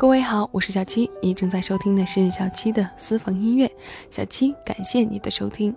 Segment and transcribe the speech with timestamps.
[0.00, 3.70] 各位好，我是小七，你正在收听的是小七的私房音乐。
[4.08, 5.76] 小七，感谢你的收听。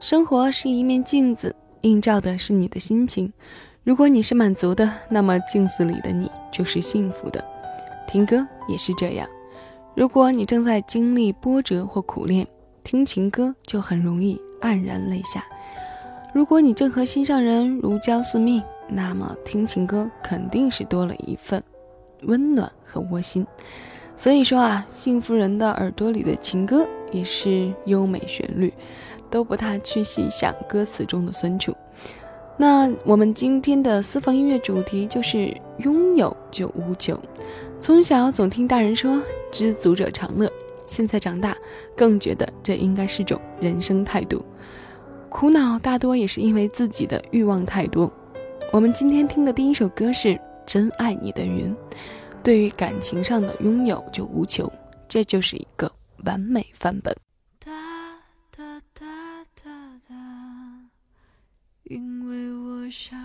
[0.00, 3.32] 生活是一面镜子，映照的是你的心情。
[3.84, 7.42] 如果你是满足的，那么镜子里的你就是幸福的。
[8.06, 9.26] 听歌也是这样。
[9.94, 12.46] 如果你正在经历波折或苦恋，
[12.84, 15.42] 听情歌就很容易黯然泪下。
[16.34, 21.62] 如果你正和心上人如胶似蜜，那么听情歌肯定是多了一份。
[22.24, 23.46] 温暖和窝心，
[24.16, 28.72] 所以说啊，幸福人的耳朵里的情歌也是优美旋律，
[29.30, 31.74] 都不太去细想歌词中的酸楚。
[32.56, 37.18] 那我们今天的私房音乐主题就是拥有就无求。
[37.80, 40.50] 从小总听大人说知足者常乐，
[40.86, 41.56] 现在长大
[41.96, 44.44] 更觉得这应该是种人生态度。
[45.28, 48.12] 苦恼大多也是因为自己的欲望太多。
[48.70, 50.38] 我们今天听的第一首歌是。
[50.66, 51.74] 真爱你的云，
[52.42, 54.70] 对于感情上的拥有就无求，
[55.08, 55.90] 这就是一个
[56.24, 57.14] 完美范本。
[57.58, 57.70] 哒
[58.50, 59.06] 哒哒
[59.62, 59.70] 哒
[60.08, 60.14] 哒，
[61.84, 63.18] 因为我想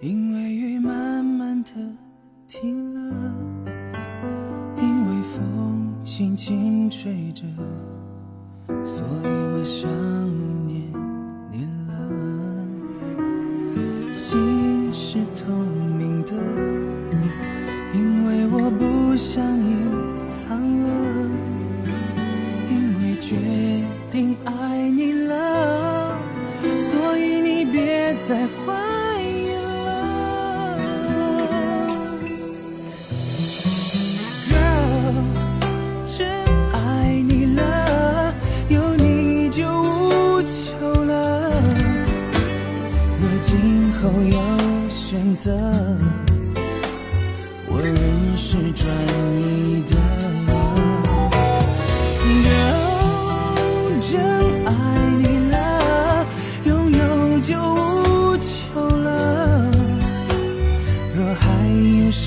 [0.00, 1.70] 因为雨慢慢的
[2.46, 3.34] 停了，
[4.76, 7.42] 因为风轻轻吹着，
[8.84, 9.90] 所以我想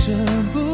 [0.07, 0.13] 舍
[0.53, 0.66] 不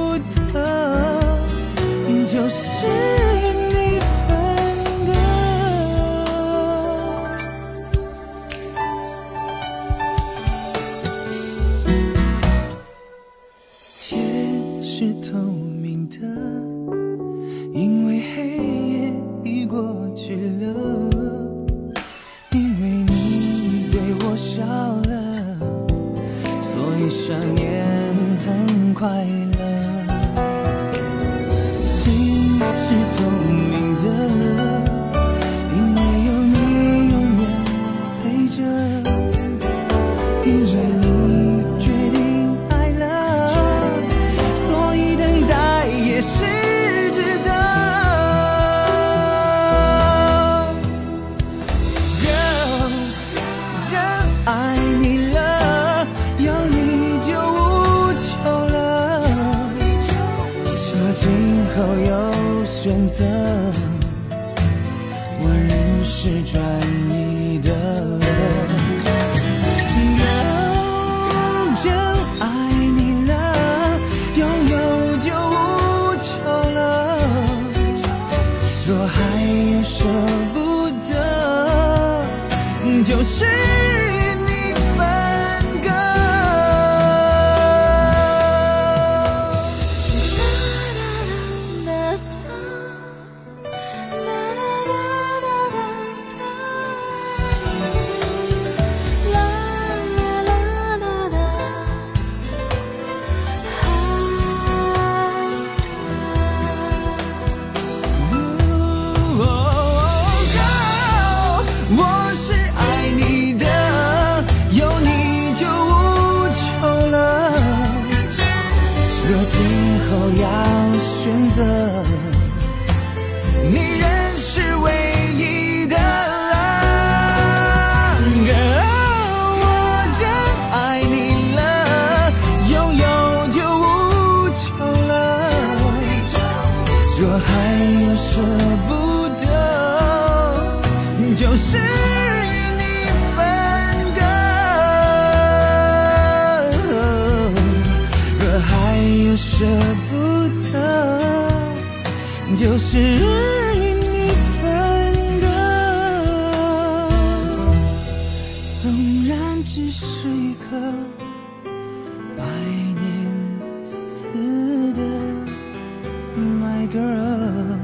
[166.93, 167.79] girl，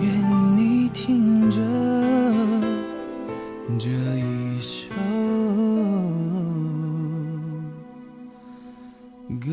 [0.00, 1.60] 愿你听着
[3.78, 4.88] 这一首
[9.38, 9.50] 歌。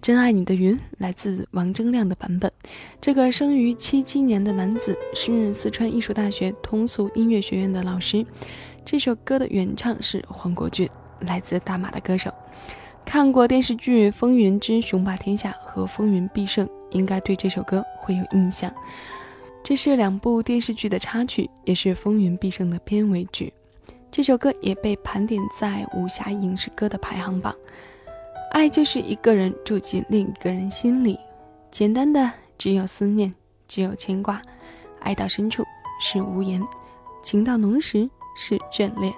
[0.00, 2.53] 真爱你的云来自王铮亮的版本。
[3.00, 8.24] 这个生于七七年的男子是四川艺术大学通俗音乐学院的老师。
[8.84, 10.88] 这首歌的原唱是黄国俊，
[11.20, 12.32] 来自大马的歌手。
[13.04, 18.72] 看过电视剧《风云之雄霸天下》和《风云必胜》，应该对这首歌会有印象。
[19.62, 23.52] 这是两部电视剧的插曲，也是《风云必胜》的片尾曲。
[24.10, 27.54] 这首歌也被盘点在武侠影视歌的排行榜。
[28.52, 31.18] 爱就是一个人住进另一个人心里，
[31.70, 33.34] 简单的只有思念，
[33.68, 34.40] 只有牵挂。
[35.00, 35.64] 爱到深处
[36.00, 36.62] 是无言，
[37.22, 39.12] 情到浓时是眷恋。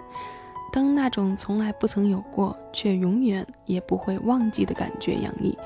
[0.72, 5.56] 当那种从来不曾有过，却永远也不会忘记的感觉洋溢，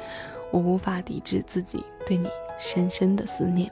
[0.52, 2.28] 我无法抵制自己对你
[2.58, 3.70] 深深的思念。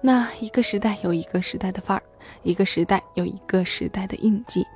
[0.00, 2.02] 那一个时代有一个时代的范儿，
[2.42, 4.66] 一个时代有一个时代的印记。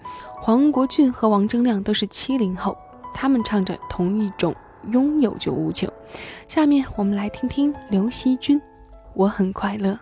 [0.42, 2.76] 黄国俊和王铮亮都是七零后。
[3.14, 4.52] 他们唱着同一种
[4.90, 5.92] 拥有就无求。
[6.48, 8.60] 下面我们来听听刘惜君，
[9.14, 9.98] 我很快乐。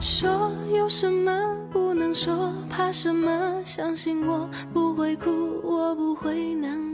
[0.00, 3.60] 说有什么不能说，怕什么？
[3.64, 6.89] 相信我不会哭，我不会难过。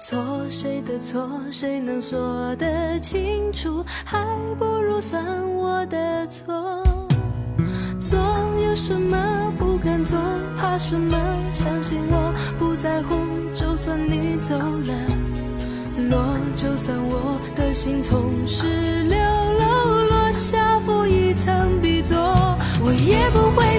[0.00, 0.18] 错
[0.48, 3.84] 谁的错，谁能说得清楚？
[4.02, 4.26] 还
[4.58, 5.22] 不如算
[5.54, 6.82] 我的错。
[7.98, 8.18] 做
[8.66, 10.18] 有什么不敢做，
[10.56, 11.14] 怕什么？
[11.52, 13.14] 相信我不在乎，
[13.54, 14.94] 就算你走了，
[16.08, 20.80] 落就算我的心从十六楼落下。
[20.80, 22.16] 负一层笔作，
[22.82, 23.78] 我也不会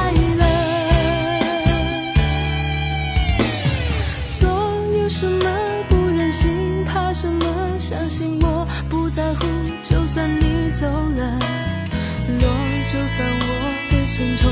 [14.23, 14.50] 我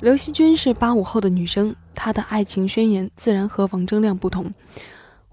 [0.00, 4.50] 刘惜君是八五后的女生，她的爱情宣言自然和王铮亮不同。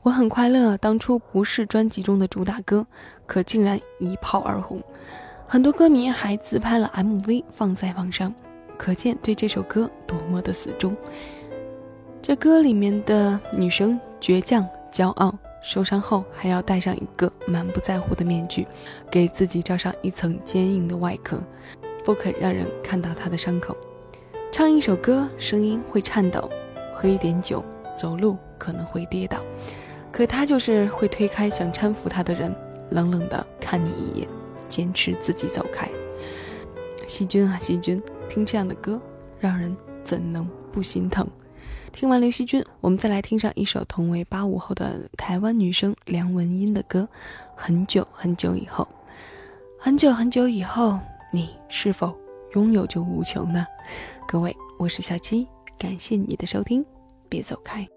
[0.02, 2.86] 我很快乐，当初不是专辑中的主打歌，
[3.26, 4.82] 可竟然一炮而红，
[5.48, 8.36] 很多歌迷还自拍了 MV 放在网上，
[8.78, 10.94] 可见对这首歌多么的死忠。
[12.22, 15.34] 这歌里面的女生倔强、骄傲，
[15.64, 18.68] 受伤后还要戴上一个满不在乎的面具，
[19.10, 21.42] 给自己罩上一层坚硬的外壳，
[22.04, 23.74] 不肯让人看到她的伤口。
[24.52, 26.50] 唱一首歌，声音会颤抖；
[26.94, 27.64] 喝一点酒，
[27.96, 29.40] 走路可能会跌倒。
[30.12, 32.54] 可他就是会推开想搀扶他的人，
[32.90, 34.28] 冷冷的看你一眼，
[34.68, 35.88] 坚持自己走开。
[37.06, 39.00] 细菌啊细菌，听这样的歌，
[39.40, 41.28] 让人怎能不心疼？
[41.92, 47.08] 听完刘惜君，我们再来听上一首同为八五后的台湾女生梁文音的歌。
[47.56, 48.88] 很久很久以后，
[49.80, 51.00] 很久很久以后，
[51.32, 52.16] 你是否
[52.56, 53.66] 拥有就无穷呢？
[54.30, 55.48] 各位，我是小七，
[55.80, 56.86] 感谢你的收听，
[57.30, 57.88] 别走开。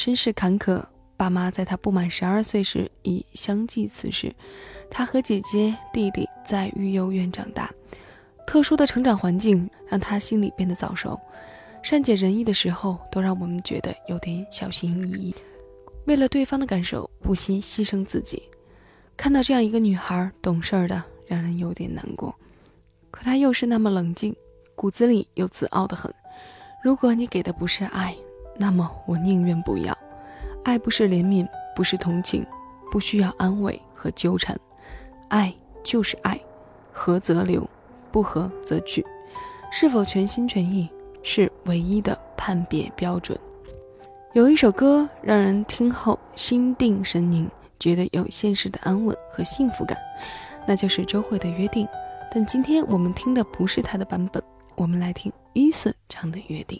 [0.00, 0.82] 身世坎坷，
[1.14, 4.34] 爸妈在他不满十二岁时已相继辞世。
[4.90, 7.70] 他和姐姐、弟弟在育幼院长大，
[8.46, 11.20] 特殊的成长环境让他心里变得早熟，
[11.82, 15.34] 善解人意的时候都让我们觉得有点小心翼翼，
[16.06, 18.42] 为了对方的感受不惜牺牲自己。
[19.18, 22.34] 看到这样一个女孩，懂事的让人有点难过。
[23.10, 24.34] 可她又是那么冷静，
[24.74, 26.10] 骨子里又自傲的很。
[26.82, 28.16] 如果你给的不是爱，
[28.60, 29.96] 那么我宁愿不要。
[30.64, 32.46] 爱不是怜悯，不是同情，
[32.92, 34.54] 不需要安慰和纠缠，
[35.28, 35.50] 爱
[35.82, 36.38] 就是爱，
[36.92, 37.66] 合则留，
[38.12, 39.02] 不合则去。
[39.72, 40.90] 是否全心全意，
[41.22, 43.38] 是唯一的判别标准。
[44.34, 49.96] 有一首歌让人听后心定神宁，觉得有现实的安稳和幸福感，
[50.66, 51.86] 那就是周慧的《约定》。
[52.30, 54.42] 但今天我们听的不是他的版本，
[54.76, 56.78] 我们来听 Eason 唱的《约定》。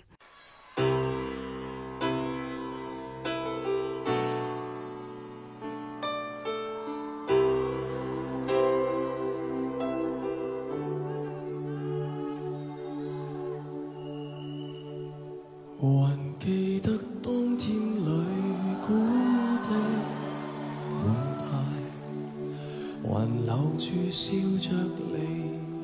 [24.10, 24.70] 笑着
[25.14, 25.20] 离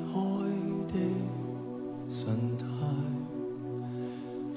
[0.03, 0.19] 开
[0.89, 0.95] 的
[2.11, 2.67] 神态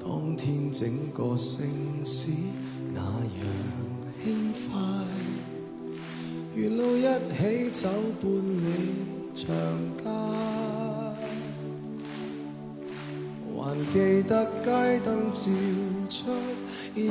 [0.03, 1.67] 当天整个城
[2.03, 2.31] 市
[2.95, 3.45] 那样
[4.23, 5.05] 轻快
[6.55, 7.03] 沿路一
[7.37, 7.87] 起走
[8.19, 9.47] 伴你长
[9.97, 10.03] 街
[13.55, 15.51] 还记得街灯照
[16.09, 16.31] 出
[16.95, 17.05] 一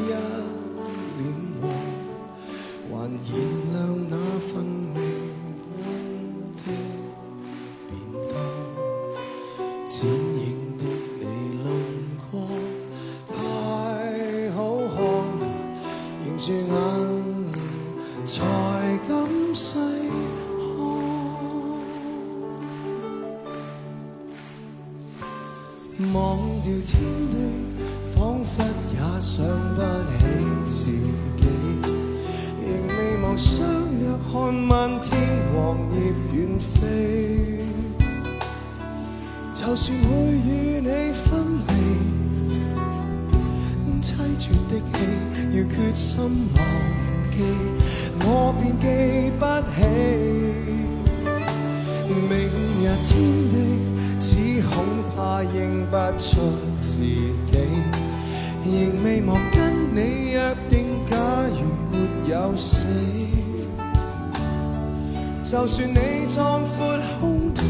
[16.38, 16.62] 住眼
[17.52, 17.58] 泪
[18.24, 18.36] 才
[19.08, 19.12] 敢
[19.52, 19.76] 细
[25.96, 26.06] 看。
[26.14, 26.94] 忘掉天
[27.32, 27.34] 地，
[28.14, 28.62] 仿佛
[28.94, 30.16] 也想不起
[30.68, 30.74] 自
[31.36, 31.44] 己。
[32.62, 33.56] 仍未忘相
[33.98, 35.10] 约，看漫天
[35.52, 35.56] 黄
[35.92, 35.96] 叶
[36.32, 36.70] 远飞。
[39.52, 40.06] 就算会
[40.46, 41.26] 与你分
[41.66, 41.72] 离，
[44.38, 44.98] 绝的戏
[45.52, 46.58] 要决心忘
[47.30, 47.36] 记，
[48.20, 48.26] 我
[48.60, 48.84] 便记
[49.38, 49.42] 不
[49.74, 49.76] 起。
[52.28, 52.32] 明
[52.80, 53.10] 日天
[53.50, 53.54] 地。
[54.20, 56.40] 只恐怕认不出
[56.80, 57.32] 自己，
[58.64, 60.36] 仍未忘跟你约
[60.68, 60.86] 定。
[61.08, 61.60] 假如
[61.92, 61.96] 没
[62.28, 62.88] 有死，
[65.44, 67.62] 就算你壮阔胸膛，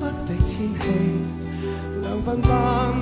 [0.00, 0.84] 不敌天气，
[2.00, 2.94] 两鬓斑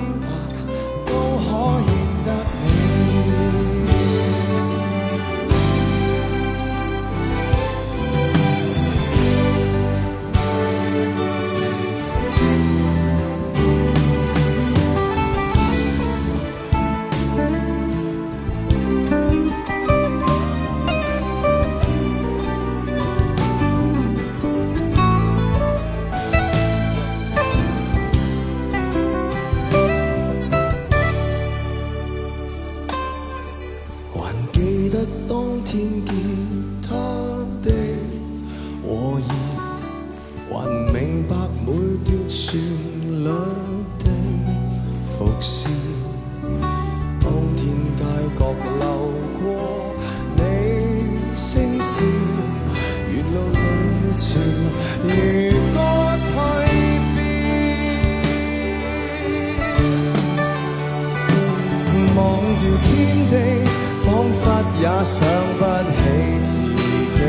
[65.05, 65.21] 想
[65.59, 65.95] 不起。
[66.43, 67.21] 自己，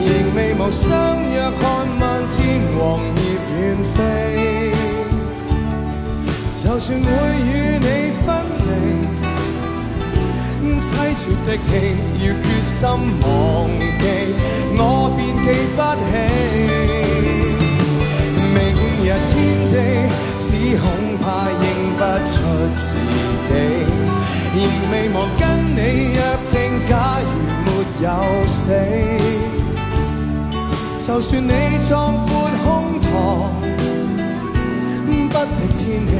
[0.00, 0.88] 仍未忘相
[1.30, 1.62] 约看
[1.98, 2.38] 漫天
[2.78, 2.80] 黄
[3.16, 3.22] 叶
[3.54, 3.96] 远飞。
[6.56, 7.06] 就算会
[7.46, 7.86] 与你
[8.24, 8.26] 分
[8.66, 8.70] 离，
[10.80, 10.84] 凄
[11.16, 11.60] 绝的戏
[12.20, 12.78] 要决心
[13.22, 13.26] 忘
[13.98, 14.04] 记，
[14.76, 14.80] 我
[15.16, 15.46] 便记。
[15.76, 16.10] 不起。
[18.54, 18.56] 明
[19.02, 19.32] 日天
[19.70, 19.74] 地，
[20.38, 20.44] 只
[20.78, 20.84] 恐
[21.20, 21.62] 怕认
[21.96, 22.32] 不出
[22.78, 22.84] 自
[23.48, 23.50] 己，
[24.54, 24.58] 仍
[24.90, 25.42] 未忘跟
[25.74, 25.78] 你
[26.12, 26.16] 约。
[26.90, 27.26] 假如
[27.66, 27.70] 没
[28.02, 28.08] 有
[28.48, 28.74] 死，
[31.06, 31.52] 就算你
[31.88, 33.06] 壮阔胸膛，
[35.28, 36.10] 不敌天气。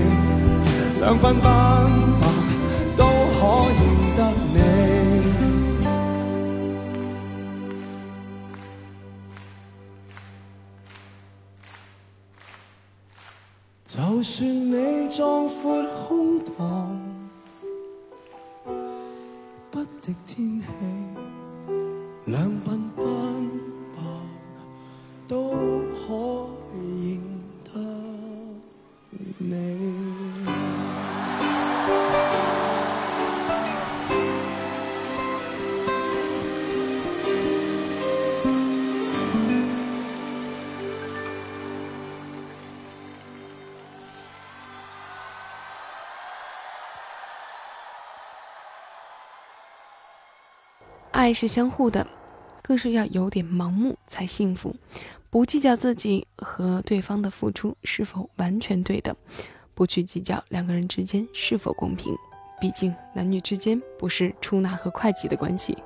[1.01, 2.23] 两鬓斑白
[2.97, 3.81] 都可认
[4.17, 4.19] 得
[4.55, 4.59] 你，
[13.89, 16.49] 就算你壮阔胸膛，
[51.31, 52.05] 爱是相互的，
[52.61, 54.75] 更是要有点盲目才幸福。
[55.31, 59.15] 不计较自己和对方的付出是否完全对等，
[59.73, 62.13] 不去计较两个人之间是否公平。
[62.61, 65.79] 毕竟男女之间不是出纳和会计的关系。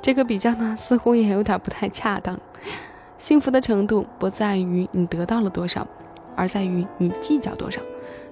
[0.00, 2.40] 这个比较呢，似乎也有点不太恰当。
[3.18, 5.86] 幸福的程度不在于你得到了多少，
[6.34, 7.82] 而在于你计较多少。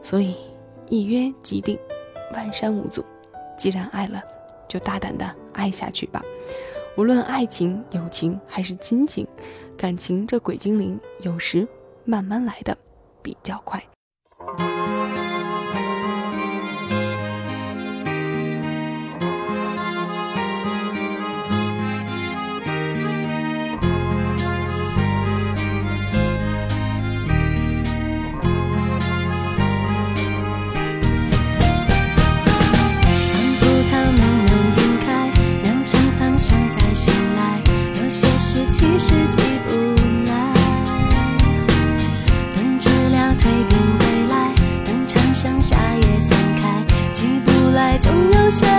[0.02, 0.34] 所以，
[0.88, 1.78] 一约即定，
[2.32, 3.04] 万山无阻。
[3.58, 4.22] 既然爱了，
[4.68, 6.22] 就大胆的爱下去吧。
[6.96, 9.26] 无论爱情、友情还是亲情，
[9.76, 11.66] 感情这鬼精灵有时
[12.04, 12.76] 慢慢来的
[13.22, 13.82] 比较快。
[38.78, 39.74] 其实急不
[40.30, 40.54] 来，
[42.54, 48.77] 等治疗蜕变归来，等长相夏夜散开，急不来，总有些。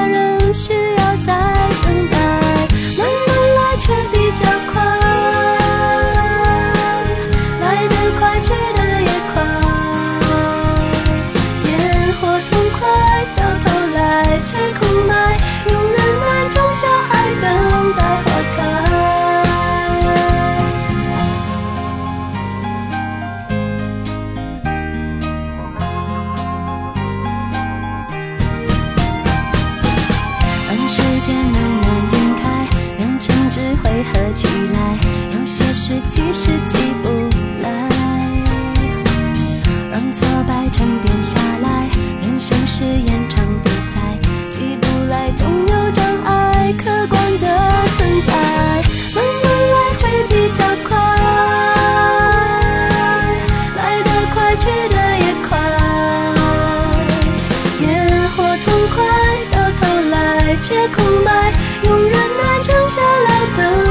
[60.69, 61.51] 别空白
[61.83, 63.88] 用忍耐降下来的。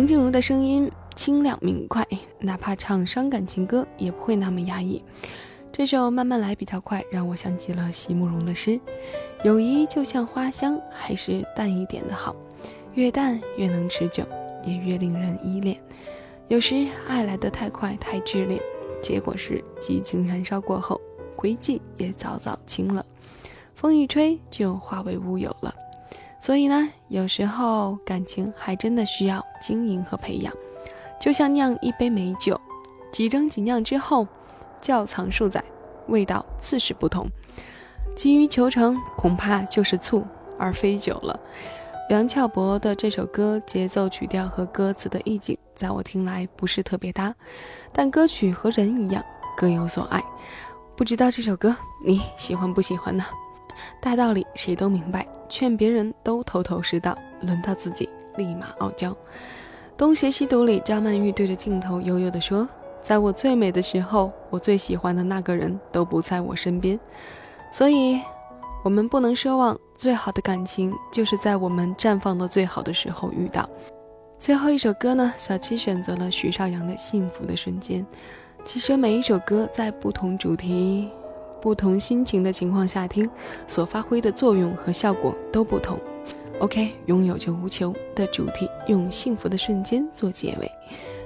[0.00, 2.02] 梁静茹的声音清亮明快，
[2.38, 5.04] 哪怕唱伤感情歌也不会那么压抑。
[5.70, 8.80] 这首《慢慢来》比较快，让我想起了席慕容的诗
[9.44, 12.34] ：“友谊就像花香，还是淡一点的好，
[12.94, 14.24] 越淡越能持久，
[14.64, 15.78] 也越令人依恋。
[16.48, 18.58] 有时爱来得太快太炽烈，
[19.02, 20.98] 结果是激情燃烧过后，
[21.36, 23.04] 灰烬也早早清了，
[23.74, 25.74] 风一吹就化为乌有了。”
[26.40, 30.52] 所以呢，有时候感情还真的需要经营和培养，
[31.20, 32.58] 就像酿一杯美酒，
[33.12, 34.26] 几蒸几酿之后，
[34.80, 35.62] 窖藏数载，
[36.08, 37.28] 味道自是不同。
[38.16, 40.26] 急于求成，恐怕就是醋
[40.58, 41.38] 而非酒了。
[42.08, 47.32] 梁翘柏的这首歌，节奏、曲调和歌词的意境，在我听来不是特别搭，
[47.92, 49.22] 但歌曲和人一样，
[49.56, 50.24] 各有所爱。
[50.96, 53.24] 不知道这首歌你喜欢不喜欢呢？
[54.00, 59.10] 大道理谁都明白，劝别人都头头是道，轮到自己立马傲娇。
[59.96, 62.66] 《东邪西毒》里，张曼玉对着镜头悠悠地说
[63.02, 66.98] ：“在我最美的时候，我最喜欢的那个人都不在我身边。”
[67.70, 68.18] 所以，
[68.82, 73.68] 我们不能奢望最好的感情就是在我们绽放的最好的时候遇到。
[74.38, 78.00] 最后一首歌呢，小七选择了徐少阳的《幸福的瞬间》。
[78.64, 81.10] 其实每一首歌在不同主题。
[81.60, 83.28] 不同心情的情况下听，
[83.68, 85.98] 所发挥的作用和效果都不同。
[86.58, 90.70] OK，拥有就无求的主题，用幸福的瞬间做结尾。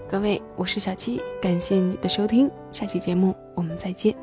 [0.08, 4.14] 各位，我是小七，感谢你的收听，下期节目我们再见。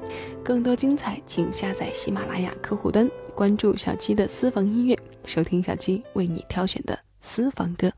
[0.43, 7.91] 更多精彩，请下载喜马拉雅客户端，关注小七的私房音乐，收听小七为你挑选的私房歌。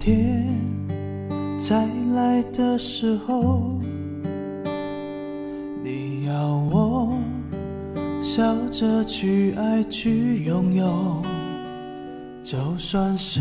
[0.00, 0.48] 天
[1.58, 3.78] 再来的时候，
[5.84, 6.32] 你要
[6.72, 7.12] 我
[8.22, 11.22] 笑着去爱去拥有，
[12.42, 13.40] 就算是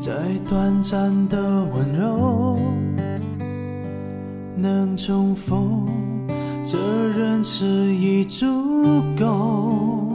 [0.00, 0.12] 再
[0.48, 2.58] 短暂的温柔，
[4.56, 5.86] 能重逢
[6.64, 6.76] 这
[7.16, 10.08] 仁慈已足够。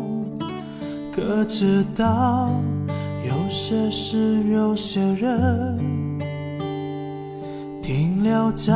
[1.15, 2.49] 可知道，
[3.23, 5.77] 有些事，有些人，
[7.81, 8.73] 停留在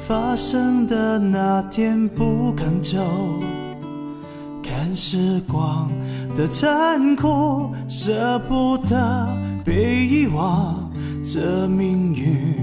[0.00, 2.98] 发生的那天不肯走，
[4.62, 5.88] 看时光
[6.34, 9.28] 的残酷，舍不得
[9.64, 10.90] 被遗忘，
[11.22, 12.54] 这命运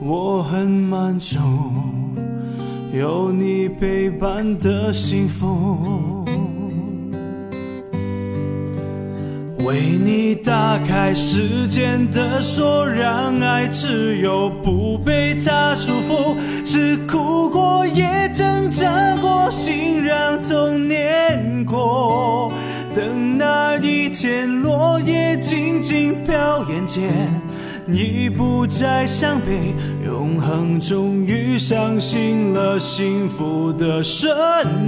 [0.00, 1.38] 我很满足，
[2.92, 6.17] 有你陪伴的幸福。
[9.64, 16.36] 为你打开时间的锁，让爱自由，不被它束缚。
[16.64, 22.52] 是哭过，也挣扎过，心让痛碾过。
[22.94, 27.02] 等那一天，落叶静静飘眼间，
[27.90, 29.74] 已不再伤悲。
[30.04, 34.28] 永恒终于相信了幸福的瞬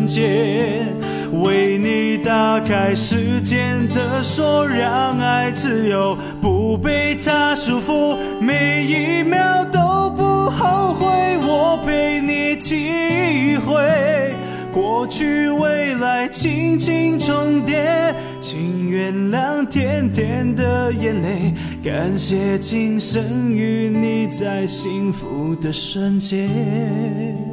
[0.07, 0.95] 间。
[1.33, 11.07] 为你打开时间的锁，让爱自由，不被它束缚，每一秒都不后悔。
[11.43, 14.35] 我陪你体会
[14.73, 21.53] 过去未来，轻轻重叠，请原谅甜甜的眼泪，
[21.83, 27.50] 感谢今生与你在幸福的瞬间。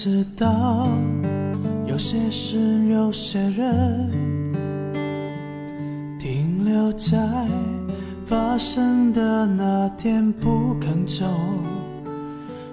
[0.00, 0.86] 知道，
[1.88, 2.56] 有些事，
[2.88, 4.08] 有些人，
[6.20, 7.18] 停留在
[8.24, 11.24] 发生的那天不肯走，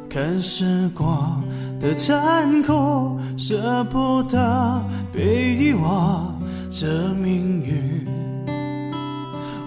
[0.07, 1.43] 看时光
[1.79, 8.05] 的残酷，舍不得被遗忘，这命运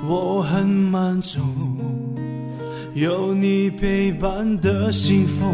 [0.09, 1.41] 我很满足，
[2.95, 5.45] 有你陪伴的幸福。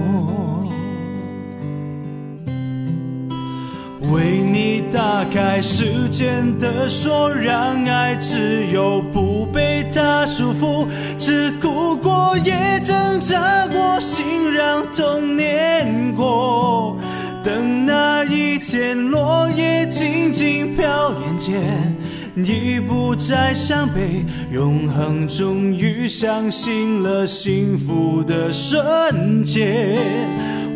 [4.12, 10.86] 为你打开时间的锁，让爱自由，不被它束缚。
[11.18, 16.96] 只哭过，也挣扎过，心让痛念过。
[17.42, 21.96] 等那一天，落叶静静飘眼间，
[22.36, 24.24] 已不再伤悲。
[24.50, 29.98] 永恒终于相信了幸福的瞬间。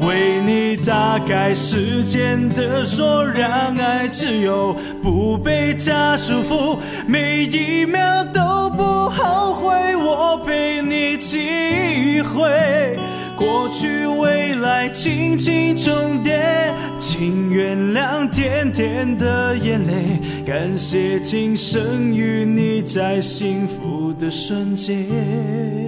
[0.01, 9.97] 为你打开时间的锁，让爱自由，不被它束缚，每一秒都不后悔。
[9.97, 12.97] 我陪你体会
[13.37, 25.88] 过去未来，轻轻重叠，请原谅甜甜的眼泪，感谢今生与你在幸福的瞬间。